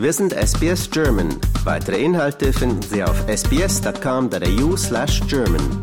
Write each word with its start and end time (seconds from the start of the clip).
Wir 0.00 0.14
sind 0.14 0.32
SBS 0.32 0.90
German. 0.90 1.28
Weitere 1.62 2.02
Inhalte 2.02 2.54
finden 2.54 2.80
Sie 2.80 3.04
auf 3.04 3.22
sbs.com.au 3.28 4.74
slash 4.74 5.20
German. 5.28 5.82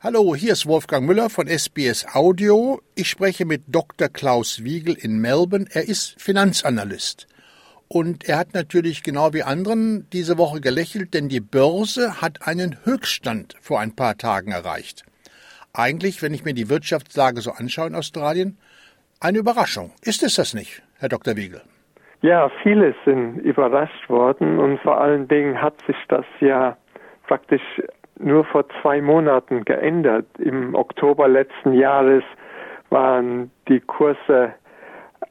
Hallo, 0.00 0.36
hier 0.36 0.52
ist 0.52 0.66
Wolfgang 0.66 1.06
Müller 1.06 1.30
von 1.30 1.48
SBS 1.48 2.04
Audio. 2.12 2.82
Ich 2.94 3.08
spreche 3.08 3.46
mit 3.46 3.62
Dr. 3.68 4.10
Klaus 4.10 4.64
Wiegel 4.64 4.92
in 4.92 5.16
Melbourne. 5.18 5.64
Er 5.70 5.88
ist 5.88 6.20
Finanzanalyst. 6.20 7.26
Und 7.88 8.24
er 8.28 8.36
hat 8.36 8.52
natürlich 8.52 9.02
genau 9.02 9.32
wie 9.32 9.44
anderen 9.44 10.10
diese 10.10 10.36
Woche 10.36 10.60
gelächelt, 10.60 11.14
denn 11.14 11.30
die 11.30 11.40
Börse 11.40 12.20
hat 12.20 12.46
einen 12.46 12.76
Höchststand 12.84 13.54
vor 13.62 13.80
ein 13.80 13.96
paar 13.96 14.18
Tagen 14.18 14.52
erreicht. 14.52 15.06
Eigentlich, 15.72 16.20
wenn 16.20 16.34
ich 16.34 16.44
mir 16.44 16.52
die 16.52 16.68
Wirtschaftslage 16.68 17.40
so 17.40 17.52
anschaue 17.52 17.86
in 17.86 17.94
Australien, 17.94 18.58
eine 19.22 19.38
Überraschung. 19.38 19.92
Ist 20.00 20.24
es 20.24 20.34
das 20.34 20.52
nicht, 20.52 20.81
Herr 21.02 21.08
Dr. 21.08 21.36
Wiegel? 21.36 21.60
Ja, 22.20 22.48
viele 22.62 22.94
sind 23.04 23.38
überrascht 23.38 24.08
worden 24.08 24.60
und 24.60 24.78
vor 24.82 25.00
allen 25.00 25.26
Dingen 25.26 25.60
hat 25.60 25.74
sich 25.84 25.96
das 26.06 26.24
ja 26.38 26.76
praktisch 27.26 27.82
nur 28.20 28.44
vor 28.44 28.64
zwei 28.80 29.00
Monaten 29.02 29.64
geändert. 29.64 30.26
Im 30.38 30.76
Oktober 30.76 31.26
letzten 31.26 31.72
Jahres 31.72 32.22
waren 32.90 33.50
die 33.66 33.80
Kurse 33.80 34.54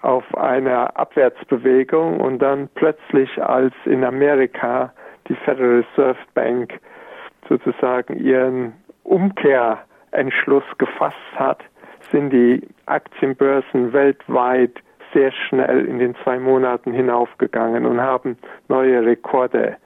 auf 0.01 0.25
einer 0.35 0.97
Abwärtsbewegung 0.97 2.19
und 2.19 2.39
dann 2.39 2.67
plötzlich, 2.75 3.41
als 3.41 3.73
in 3.85 4.03
Amerika 4.03 4.91
die 5.29 5.35
Federal 5.35 5.85
Reserve 5.85 6.19
Bank 6.33 6.81
sozusagen 7.47 8.17
ihren 8.17 8.73
Umkehrentschluss 9.03 10.65
gefasst 10.77 11.15
hat, 11.35 11.63
sind 12.11 12.31
die 12.31 12.67
Aktienbörsen 12.87 13.93
weltweit 13.93 14.73
sehr 15.13 15.31
schnell 15.31 15.85
in 15.85 15.99
den 15.99 16.15
zwei 16.23 16.39
Monaten 16.39 16.93
hinaufgegangen 16.93 17.85
und 17.85 18.01
haben 18.01 18.37
neue 18.67 19.05
Rekorde 19.05 19.77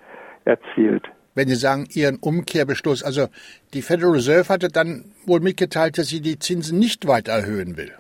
erzielt. 0.46 1.10
Wenn 1.36 1.50
Sie 1.50 1.56
sagen, 1.56 1.86
Ihren 1.94 2.18
Umkehrbeschluss, 2.18 3.04
also 3.04 3.28
die 3.74 3.82
Federal 3.82 4.14
Reserve 4.14 4.48
hatte 4.48 4.70
dann 4.70 5.12
wohl 5.26 5.42
mitgeteilt, 5.42 5.98
dass 5.98 6.08
sie 6.08 6.22
die 6.22 6.40
Zinsen 6.40 6.80
nicht 6.80 7.08
weiter 7.08 7.34
erhöhen 7.34 7.76
will. 7.76 7.92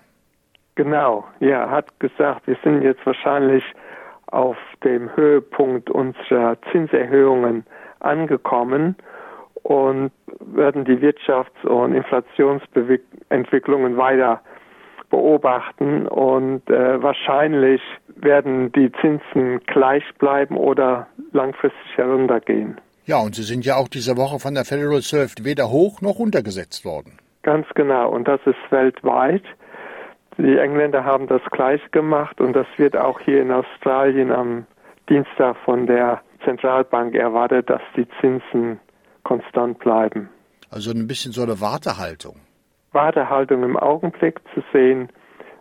Genau, 0.76 1.26
ja, 1.40 1.70
hat 1.70 2.00
gesagt, 2.00 2.48
wir 2.48 2.58
sind 2.64 2.82
jetzt 2.82 3.06
wahrscheinlich 3.06 3.64
auf 4.28 4.56
dem 4.84 5.14
Höhepunkt 5.16 5.90
unserer 5.90 6.58
Zinserhöhungen 6.72 7.66
angekommen 8.00 8.96
und 9.64 10.12
werden 10.40 10.86
die 10.86 11.00
Wirtschafts- 11.00 11.66
und 11.66 11.94
Inflationsentwicklungen 11.94 13.98
weiter 13.98 14.42
beobachten 15.16 16.08
und 16.08 16.70
äh, 16.70 17.02
wahrscheinlich 17.02 17.82
werden 18.18 18.72
die 18.74 18.92
Zinsen 19.00 19.62
gleich 19.66 20.04
bleiben 20.20 20.58
oder 20.58 21.08
langfristig 21.32 21.96
heruntergehen. 21.96 22.80
Ja, 23.06 23.20
und 23.20 23.36
sie 23.36 23.44
sind 23.44 23.66
ja 23.66 23.78
auch 23.78 23.88
diese 23.88 24.18
Woche 24.18 24.40
von 24.40 24.56
der 24.56 24.66
Federal 24.66 24.96
Reserve 24.96 25.32
weder 25.42 25.70
hoch 25.70 26.02
noch 26.02 26.20
runtergesetzt 26.20 26.84
worden. 26.84 27.18
Ganz 27.44 27.66
genau, 27.76 28.10
und 28.10 28.28
das 28.28 28.42
ist 28.46 28.58
weltweit. 28.72 29.44
Die 30.38 30.58
Engländer 30.58 31.06
haben 31.06 31.28
das 31.28 31.42
gleich 31.52 31.82
gemacht 31.92 32.42
und 32.42 32.54
das 32.54 32.68
wird 32.76 32.98
auch 32.98 33.20
hier 33.22 33.42
in 33.42 33.52
Australien 33.52 34.32
am 34.32 34.66
Dienstag 35.10 35.56
von 35.64 35.88
der 35.88 36.22
Zentralbank 36.44 37.16
erwartet, 37.16 37.70
dass 37.70 37.82
die 37.96 38.08
Zinsen 38.20 38.82
konstant 39.24 39.80
bleiben. 39.80 40.30
Also 40.70 40.92
ein 40.92 41.08
bisschen 41.08 41.32
so 41.32 41.44
eine 41.44 41.62
Wartehaltung. 41.62 42.36
Wartehaltung 42.96 43.64
im 43.64 43.78
Augenblick 43.78 44.40
zu 44.56 44.64
sehen, 44.74 45.10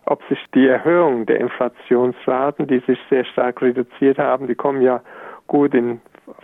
ob 0.07 0.23
sich 0.29 0.39
die 0.55 0.67
Erhöhung 0.67 1.27
der 1.27 1.41
Inflationsraten, 1.41 2.67
die 2.67 2.81
sich 2.87 2.99
sehr 3.11 3.25
stark 3.27 3.61
reduziert 3.61 4.19
haben, 4.19 4.47
die 4.47 4.55
kommen 4.55 4.81
ja 4.81 5.03
gut 5.47 5.75
in 5.75 6.01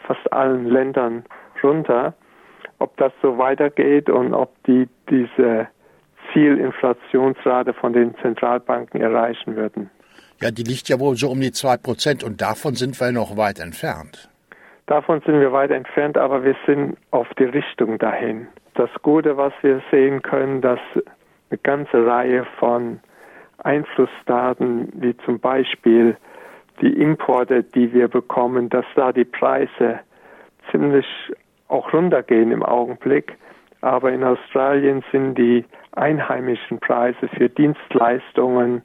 fast 0.06 0.30
allen 0.32 0.66
Ländern 0.66 1.24
runter, 1.62 2.14
ob 2.78 2.96
das 2.96 3.12
so 3.22 3.38
weitergeht 3.38 4.10
und 4.10 4.34
ob 4.34 4.50
die 4.64 4.88
diese 5.08 5.68
Zielinflationsrate 6.32 7.72
von 7.72 7.92
den 7.92 8.14
Zentralbanken 8.22 9.00
erreichen 9.00 9.56
würden. 9.56 9.90
Ja, 10.40 10.50
die 10.50 10.62
liegt 10.62 10.88
ja 10.88 10.98
wohl 10.98 11.16
so 11.16 11.30
um 11.30 11.40
die 11.40 11.52
zwei 11.52 11.76
Prozent 11.76 12.24
und 12.24 12.40
davon 12.40 12.74
sind 12.74 12.98
wir 13.00 13.12
noch 13.12 13.36
weit 13.36 13.60
entfernt. 13.60 14.30
Davon 14.90 15.20
sind 15.20 15.38
wir 15.38 15.52
weit 15.52 15.70
entfernt, 15.70 16.18
aber 16.18 16.42
wir 16.42 16.56
sind 16.66 16.96
auf 17.12 17.28
die 17.38 17.44
Richtung 17.44 17.96
dahin. 17.98 18.48
Das 18.74 18.90
Gute, 19.02 19.36
was 19.36 19.52
wir 19.62 19.80
sehen 19.92 20.20
können, 20.20 20.60
dass 20.62 20.80
eine 21.48 21.58
ganze 21.62 22.04
Reihe 22.04 22.44
von 22.58 22.98
Einflussdaten, 23.58 24.88
wie 24.94 25.16
zum 25.18 25.38
Beispiel 25.38 26.16
die 26.80 26.92
Importe, 27.00 27.62
die 27.62 27.92
wir 27.92 28.08
bekommen, 28.08 28.68
dass 28.68 28.84
da 28.96 29.12
die 29.12 29.24
Preise 29.24 30.00
ziemlich 30.72 31.06
auch 31.68 31.92
runtergehen 31.92 32.50
im 32.50 32.64
Augenblick. 32.64 33.36
Aber 33.82 34.10
in 34.10 34.24
Australien 34.24 35.04
sind 35.12 35.36
die 35.36 35.64
einheimischen 35.92 36.80
Preise 36.80 37.28
für 37.36 37.48
Dienstleistungen, 37.48 38.82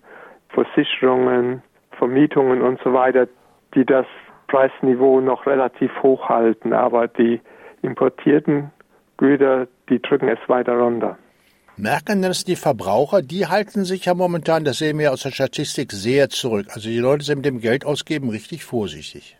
Versicherungen, 0.50 1.64
Vermietungen 1.94 2.62
und 2.62 2.80
so 2.84 2.94
weiter, 2.94 3.28
die 3.74 3.86
das 3.86 4.06
Preisniveau 4.48 5.22
noch 5.22 5.46
relativ 5.46 5.92
hoch 6.02 6.30
halten, 6.30 6.74
aber 6.74 7.08
die 7.08 7.42
importierten 7.82 8.72
Güter, 9.18 9.68
die 9.90 10.02
drücken 10.02 10.28
es 10.28 10.40
weiter 10.48 10.78
runter. 10.78 11.18
Merken 11.78 12.22
das 12.22 12.46
die 12.46 12.56
Verbraucher? 12.56 13.22
Die 13.22 13.48
halten 13.48 13.84
sich 13.84 14.06
ja 14.06 14.14
momentan, 14.14 14.64
das 14.64 14.78
sehen 14.78 14.98
wir 14.98 15.12
aus 15.12 15.24
der 15.24 15.32
Statistik, 15.32 15.92
sehr 15.92 16.30
zurück. 16.30 16.68
Also 16.70 16.90
die 16.90 17.00
Leute 17.00 17.26
sind 17.26 17.38
mit 17.38 17.46
dem 17.46 17.60
Geld 17.60 17.86
ausgeben 17.86 18.30
richtig 18.30 18.64
vorsichtig. 18.64 19.38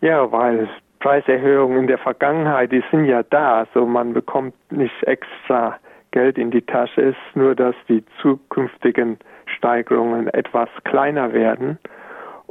Ja, 0.00 0.30
weil 0.30 0.68
Preiserhöhungen 1.00 1.78
in 1.78 1.86
der 1.88 1.98
Vergangenheit, 1.98 2.70
die 2.70 2.84
sind 2.92 3.06
ja 3.06 3.24
da. 3.24 3.60
Also 3.60 3.84
man 3.84 4.12
bekommt 4.12 4.54
nicht 4.70 4.94
extra 5.02 5.76
Geld 6.12 6.38
in 6.38 6.52
die 6.52 6.62
Tasche, 6.62 7.00
es 7.00 7.16
ist 7.16 7.36
nur, 7.36 7.56
dass 7.56 7.74
die 7.88 8.04
zukünftigen 8.20 9.18
Steigerungen 9.46 10.28
etwas 10.28 10.68
kleiner 10.84 11.32
werden. 11.32 11.78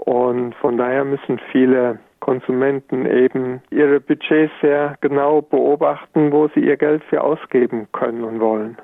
Und 0.06 0.56
von 0.56 0.78
daher 0.78 1.06
müssen 1.06 1.40
viele 1.52 2.00
Konsumenten 2.20 3.06
eben 3.06 3.62
ihre 3.70 4.00
Budgets 4.00 4.52
sehr 4.62 4.96
genau 5.02 5.42
beobachten, 5.42 6.32
wo 6.32 6.48
sie 6.50 6.62
ihr 6.62 6.78
Geld 6.78 7.04
für 7.10 7.22
ausgeben 7.22 7.88
können 7.92 8.24
und 8.24 8.40
wollen. 8.40 8.78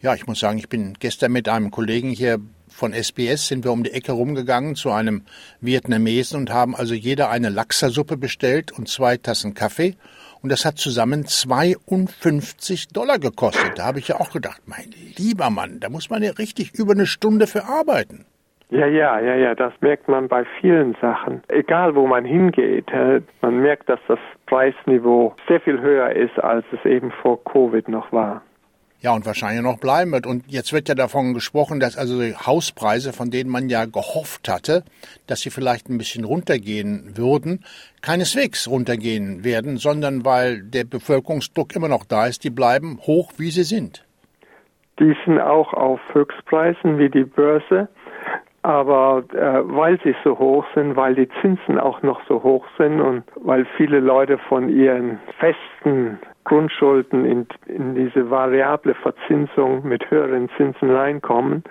Ja, 0.00 0.14
ich 0.14 0.26
muss 0.26 0.40
sagen, 0.40 0.58
ich 0.58 0.68
bin 0.68 0.94
gestern 0.98 1.32
mit 1.32 1.48
einem 1.48 1.70
Kollegen 1.70 2.10
hier 2.10 2.38
von 2.68 2.92
SBS 2.92 3.48
sind 3.48 3.64
wir 3.64 3.72
um 3.72 3.84
die 3.84 3.92
Ecke 3.92 4.12
rumgegangen 4.12 4.74
zu 4.74 4.90
einem 4.90 5.22
Vietnamesen 5.60 6.38
und 6.38 6.50
haben 6.50 6.74
also 6.74 6.94
jeder 6.94 7.30
eine 7.30 7.50
Lachsersuppe 7.50 8.16
bestellt 8.16 8.72
und 8.72 8.88
zwei 8.88 9.16
Tassen 9.16 9.54
Kaffee. 9.54 9.94
Und 10.40 10.50
das 10.50 10.64
hat 10.64 10.78
zusammen 10.78 11.26
52 11.26 12.88
Dollar 12.88 13.18
gekostet. 13.18 13.78
Da 13.78 13.84
habe 13.84 14.00
ich 14.00 14.08
ja 14.08 14.18
auch 14.18 14.30
gedacht, 14.30 14.62
mein 14.66 14.92
lieber 15.16 15.50
Mann, 15.50 15.78
da 15.78 15.88
muss 15.88 16.10
man 16.10 16.22
ja 16.22 16.32
richtig 16.32 16.74
über 16.74 16.92
eine 16.92 17.06
Stunde 17.06 17.46
für 17.46 17.64
arbeiten. 17.64 18.24
Ja, 18.72 18.86
ja, 18.86 19.20
ja, 19.20 19.34
ja, 19.34 19.54
das 19.54 19.74
merkt 19.82 20.08
man 20.08 20.28
bei 20.28 20.46
vielen 20.58 20.96
Sachen. 20.98 21.42
Egal, 21.48 21.94
wo 21.94 22.06
man 22.06 22.24
hingeht, 22.24 22.86
man 23.42 23.60
merkt, 23.60 23.90
dass 23.90 24.00
das 24.08 24.18
Preisniveau 24.46 25.34
sehr 25.46 25.60
viel 25.60 25.78
höher 25.78 26.10
ist, 26.12 26.38
als 26.38 26.64
es 26.72 26.82
eben 26.86 27.10
vor 27.10 27.44
Covid 27.44 27.86
noch 27.90 28.10
war. 28.12 28.40
Ja, 29.00 29.12
und 29.12 29.26
wahrscheinlich 29.26 29.62
noch 29.62 29.78
bleiben 29.78 30.12
wird. 30.12 30.26
Und 30.26 30.44
jetzt 30.46 30.72
wird 30.72 30.88
ja 30.88 30.94
davon 30.94 31.34
gesprochen, 31.34 31.80
dass 31.80 31.98
also 31.98 32.18
die 32.18 32.34
Hauspreise, 32.34 33.12
von 33.12 33.30
denen 33.30 33.50
man 33.50 33.68
ja 33.68 33.84
gehofft 33.84 34.48
hatte, 34.48 34.84
dass 35.26 35.42
sie 35.42 35.50
vielleicht 35.50 35.90
ein 35.90 35.98
bisschen 35.98 36.24
runtergehen 36.24 37.12
würden, 37.14 37.64
keineswegs 38.00 38.70
runtergehen 38.70 39.44
werden, 39.44 39.76
sondern 39.76 40.24
weil 40.24 40.62
der 40.62 40.84
Bevölkerungsdruck 40.84 41.76
immer 41.76 41.88
noch 41.88 42.06
da 42.06 42.26
ist, 42.26 42.42
die 42.42 42.50
bleiben 42.50 43.00
hoch, 43.02 43.32
wie 43.36 43.50
sie 43.50 43.64
sind. 43.64 44.06
Die 44.98 45.14
sind 45.26 45.40
auch 45.40 45.74
auf 45.74 46.00
Höchstpreisen 46.14 46.98
wie 46.98 47.10
die 47.10 47.24
Börse. 47.24 47.88
Aber 48.62 49.24
äh, 49.32 49.60
weil 49.64 49.98
sie 50.02 50.14
so 50.22 50.38
hoch 50.38 50.64
sind, 50.74 50.94
weil 50.94 51.16
die 51.16 51.28
Zinsen 51.40 51.80
auch 51.80 52.02
noch 52.02 52.20
so 52.28 52.42
hoch 52.42 52.64
sind 52.78 53.00
und 53.00 53.24
weil 53.36 53.66
viele 53.76 53.98
Leute 53.98 54.38
von 54.38 54.68
ihren 54.68 55.18
festen 55.38 56.18
Grundschulden 56.44 57.24
in, 57.24 57.46
in 57.66 57.94
diese 57.94 58.30
variable 58.30 58.94
Verzinsung 58.94 59.86
mit 59.86 60.08
höheren 60.10 60.48
Zinsen 60.56 60.90
reinkommen, 60.90 61.64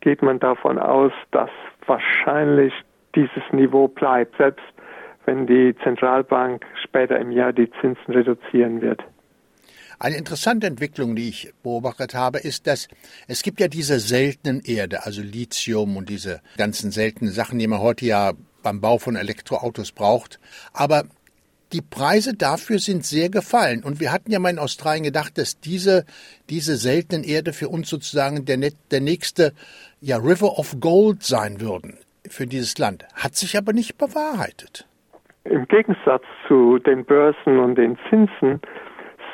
geht 0.00 0.22
man 0.22 0.38
davon 0.38 0.78
aus, 0.78 1.12
dass 1.30 1.50
wahrscheinlich 1.86 2.74
dieses 3.14 3.42
Niveau 3.52 3.88
bleibt, 3.88 4.36
selbst 4.36 4.64
wenn 5.24 5.46
die 5.46 5.74
Zentralbank 5.82 6.64
später 6.82 7.18
im 7.18 7.30
Jahr 7.30 7.52
die 7.52 7.70
Zinsen 7.80 8.14
reduzieren 8.14 8.80
wird. 8.80 9.02
Eine 10.00 10.16
interessante 10.16 10.66
Entwicklung, 10.66 11.16
die 11.16 11.28
ich 11.28 11.52
beobachtet 11.62 12.14
habe, 12.14 12.38
ist, 12.38 12.66
dass 12.66 12.88
es 13.26 13.42
gibt 13.42 13.58
ja 13.58 13.68
diese 13.68 13.98
seltenen 13.98 14.60
Erde, 14.60 15.04
also 15.04 15.22
Lithium 15.22 15.96
und 15.96 16.08
diese 16.08 16.40
ganzen 16.56 16.92
seltenen 16.92 17.32
Sachen, 17.32 17.58
die 17.58 17.66
man 17.66 17.80
heute 17.80 18.06
ja 18.06 18.32
beim 18.62 18.80
Bau 18.80 18.98
von 18.98 19.16
Elektroautos 19.16 19.92
braucht. 19.92 20.38
Aber 20.72 21.04
die 21.72 21.82
Preise 21.82 22.34
dafür 22.34 22.78
sind 22.78 23.04
sehr 23.04 23.28
gefallen. 23.28 23.82
Und 23.82 24.00
wir 24.00 24.12
hatten 24.12 24.30
ja 24.30 24.38
mal 24.38 24.50
in 24.50 24.58
Australien 24.58 25.04
gedacht, 25.04 25.36
dass 25.36 25.60
diese, 25.60 26.04
diese 26.48 26.76
seltenen 26.76 27.24
Erde 27.24 27.52
für 27.52 27.68
uns 27.68 27.90
sozusagen 27.90 28.44
der, 28.44 28.70
der 28.90 29.00
nächste 29.00 29.52
ja, 30.00 30.16
River 30.16 30.58
of 30.58 30.76
Gold 30.80 31.22
sein 31.22 31.60
würden. 31.60 31.98
für 32.26 32.46
dieses 32.46 32.78
Land. 32.78 33.06
Hat 33.14 33.34
sich 33.36 33.56
aber 33.56 33.72
nicht 33.72 33.98
bewahrheitet. 33.98 34.86
Im 35.44 35.66
Gegensatz 35.66 36.24
zu 36.46 36.78
den 36.78 37.04
Börsen 37.04 37.58
und 37.58 37.76
den 37.76 37.98
Zinsen 38.08 38.60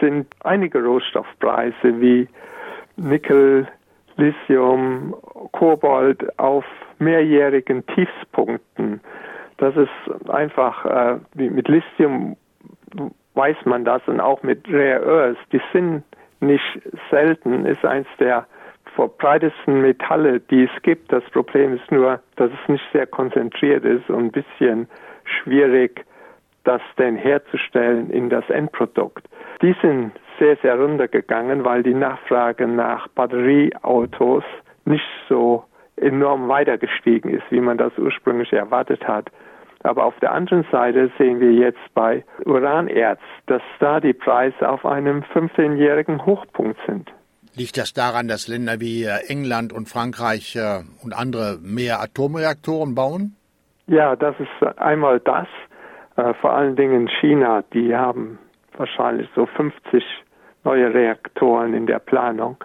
sind 0.05 0.27
einige 0.41 0.85
Rohstoffpreise 0.85 2.01
wie 2.01 2.29
Nickel, 2.97 3.67
Lithium, 4.17 5.15
Kobalt 5.53 6.39
auf 6.39 6.65
mehrjährigen 6.99 7.85
Tiefspunkten. 7.87 9.01
Das 9.57 9.75
ist 9.77 10.29
einfach, 10.31 10.85
äh, 10.85 11.19
mit 11.35 11.69
Lithium 11.69 12.37
weiß 13.35 13.57
man 13.65 13.85
das 13.85 14.03
und 14.07 14.21
auch 14.21 14.43
mit 14.43 14.69
Rare 14.69 15.05
Earths, 15.05 15.41
die 15.53 15.61
sind 15.73 16.05
nicht 16.41 16.83
selten, 17.11 17.67
ist 17.67 17.85
eins 17.85 18.07
der 18.21 18.47
verbreitesten 18.95 19.81
Metalle, 19.81 20.39
die 20.39 20.65
es 20.65 20.83
gibt. 20.83 21.13
Das 21.13 21.25
Problem 21.31 21.75
ist 21.75 21.91
nur, 21.91 22.21
dass 22.37 22.51
es 22.51 22.69
nicht 22.69 22.85
sehr 22.93 23.07
konzentriert 23.07 23.85
ist 23.85 24.09
und 24.09 24.27
ein 24.27 24.33
bisschen 24.33 24.89
schwierig, 25.25 26.05
das 26.65 26.83
denn 26.99 27.17
herzustellen 27.17 28.11
in 28.11 28.31
das 28.31 28.49
Endprodukt. 28.51 29.27
Die 29.63 29.75
sind 29.81 30.13
sehr, 30.39 30.57
sehr 30.63 30.79
runtergegangen, 30.79 31.65
weil 31.65 31.83
die 31.83 31.95
Nachfrage 31.95 32.67
nach 32.67 33.09
Batterieautos 33.09 34.45
nicht 34.85 35.05
so 35.29 35.65
enorm 35.97 36.49
weitergestiegen 36.49 37.31
ist, 37.31 37.45
wie 37.51 37.61
man 37.61 37.79
das 37.79 37.93
ursprünglich 37.99 38.53
erwartet 38.53 39.07
hat. 39.07 39.31
Aber 39.85 40.07
auf 40.07 40.19
der 40.21 40.33
anderen 40.33 40.67
Seite 40.73 41.11
sehen 41.19 41.41
wir 41.41 41.53
jetzt 41.53 41.95
bei 41.95 42.25
Uranerz, 42.47 43.21
dass 43.47 43.63
da 43.81 44.01
die 44.01 44.15
Preise 44.15 44.69
auf 44.69 44.85
einem 44.85 45.23
15-jährigen 45.35 46.25
Hochpunkt 46.25 46.79
sind. 46.87 47.13
Liegt 47.55 47.77
das 47.77 47.93
daran, 47.93 48.27
dass 48.27 48.49
Länder 48.49 48.81
wie 48.81 49.05
äh, 49.05 49.29
England 49.29 49.73
und 49.73 49.89
Frankreich 49.89 50.57
äh, 50.57 50.81
und 51.05 51.13
andere 51.13 51.59
mehr 51.63 52.01
Atomreaktoren 52.01 52.95
bauen? 52.95 53.37
Ja, 53.87 54.17
das 54.17 54.35
ist 54.41 54.79
einmal 54.79 55.21
das. 55.21 55.47
Äh, 56.17 56.35
vor 56.35 56.53
allen 56.53 56.77
Dingen 56.77 57.09
China, 57.21 57.63
die 57.73 57.95
haben 57.95 58.39
wahrscheinlich 58.77 59.29
so 59.35 59.47
50 59.47 60.05
neue 60.65 60.93
Reaktoren 60.93 61.75
in 61.75 61.87
der 61.87 61.99
Planung. 61.99 62.57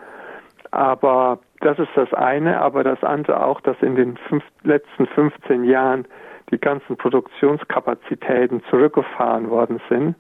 Aber 0.72 1.40
das 1.62 1.80
ist 1.80 1.90
das 1.96 2.14
eine, 2.14 2.62
aber 2.62 2.84
das 2.84 3.04
andere 3.04 3.44
auch, 3.44 3.60
dass 3.62 3.78
in 3.82 3.96
den 3.96 4.18
fünf, 4.18 4.44
letzten 4.64 5.08
15 5.08 5.64
Jahren 5.64 6.06
die 6.52 6.60
ganzen 6.60 6.98
Produktionskapazitäten 6.98 8.64
zurückgefahren 8.70 9.50
worden 9.50 9.82
sind 9.90 10.16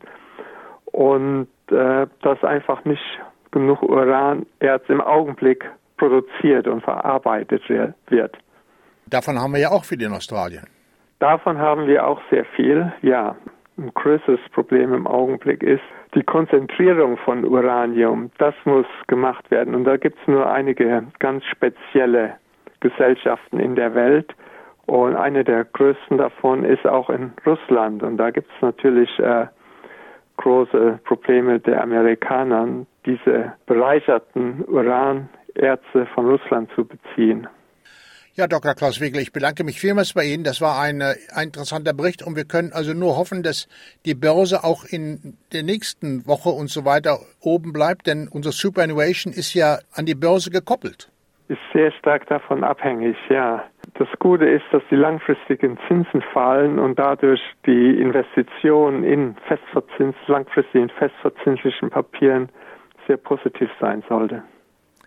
und 0.85 1.47
äh, 1.71 2.07
dass 2.21 2.43
einfach 2.43 2.83
nicht 2.85 3.03
genug 3.51 3.81
Uranerz 3.83 4.83
im 4.87 5.01
Augenblick 5.01 5.65
produziert 5.97 6.67
und 6.67 6.83
verarbeitet 6.83 7.63
wird. 7.69 8.37
Davon 9.07 9.39
haben 9.39 9.53
wir 9.53 9.59
ja 9.59 9.69
auch 9.69 9.85
viel 9.85 10.01
in 10.01 10.13
Australien. 10.13 10.67
Davon 11.19 11.59
haben 11.59 11.87
wir 11.87 12.07
auch 12.07 12.21
sehr 12.29 12.45
viel, 12.45 12.91
ja. 13.01 13.35
Ein 13.77 13.93
größeres 13.93 14.41
Problem 14.51 14.93
im 14.93 15.07
Augenblick 15.07 15.63
ist 15.63 15.83
die 16.13 16.23
Konzentrierung 16.23 17.17
von 17.17 17.45
Uranium. 17.45 18.29
Das 18.37 18.53
muss 18.65 18.85
gemacht 19.07 19.49
werden. 19.51 19.73
Und 19.73 19.85
da 19.85 19.95
gibt 19.95 20.17
es 20.19 20.27
nur 20.27 20.51
einige 20.51 21.03
ganz 21.19 21.45
spezielle 21.45 22.35
Gesellschaften 22.81 23.59
in 23.59 23.75
der 23.75 23.95
Welt. 23.95 24.33
Und 24.85 25.15
eine 25.15 25.43
der 25.43 25.65
größten 25.65 26.17
davon 26.17 26.65
ist 26.65 26.85
auch 26.85 27.09
in 27.09 27.31
Russland. 27.45 28.03
Und 28.03 28.17
da 28.17 28.31
gibt 28.31 28.49
es 28.53 28.61
natürlich 28.61 29.17
äh, 29.19 29.47
große 30.37 30.99
Probleme 31.05 31.59
der 31.59 31.83
Amerikaner, 31.83 32.85
diese 33.05 33.53
bereicherten 33.65 34.65
Uranerze 34.67 36.05
von 36.13 36.27
Russland 36.27 36.69
zu 36.75 36.85
beziehen. 36.85 37.47
Ja, 38.39 38.47
Dr. 38.47 38.73
Klaus 38.73 39.01
Wegel, 39.01 39.21
ich 39.21 39.33
bedanke 39.33 39.65
mich 39.65 39.81
vielmals 39.81 40.13
bei 40.13 40.23
Ihnen. 40.23 40.45
Das 40.45 40.61
war 40.61 40.79
ein, 40.79 41.01
ein 41.01 41.47
interessanter 41.47 41.91
Bericht 41.91 42.25
und 42.25 42.37
wir 42.37 42.45
können 42.45 42.71
also 42.71 42.93
nur 42.93 43.17
hoffen, 43.17 43.43
dass 43.43 43.67
die 44.05 44.15
Börse 44.15 44.63
auch 44.63 44.85
in 44.85 45.35
der 45.51 45.63
nächsten 45.63 46.25
Woche 46.25 46.47
und 46.47 46.69
so 46.69 46.85
weiter 46.85 47.19
oben 47.41 47.73
bleibt, 47.73 48.07
denn 48.07 48.29
unser 48.31 48.53
Superannuation 48.53 49.33
ist 49.33 49.53
ja 49.55 49.79
an 49.93 50.05
die 50.05 50.15
Börse 50.15 50.51
gekoppelt. 50.51 51.11
Ist 51.49 51.59
sehr 51.73 51.91
stark 51.91 52.27
davon 52.27 52.63
abhängig, 52.63 53.17
ja. 53.27 53.65
Das 53.95 54.07
Gute 54.19 54.45
ist, 54.45 54.63
dass 54.71 54.83
die 54.89 54.95
langfristigen 54.95 55.77
Zinsen 55.89 56.21
fallen 56.31 56.79
und 56.79 56.97
dadurch 56.97 57.41
die 57.65 57.99
Investition 57.99 59.03
in 59.03 59.35
Festverzins, 59.49 60.15
langfristig 60.27 60.81
in 60.81 60.89
festverzinslichen 60.91 61.89
Papieren 61.89 62.47
sehr 63.05 63.17
positiv 63.17 63.69
sein 63.81 64.01
sollte. 64.07 64.43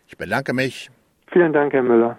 Ich 0.06 0.18
bedanke 0.18 0.52
mich. 0.52 0.90
Vielen 1.28 1.54
Dank, 1.54 1.72
Herr 1.72 1.82
Müller. 1.82 2.18